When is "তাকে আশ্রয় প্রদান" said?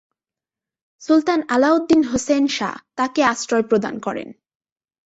2.95-3.95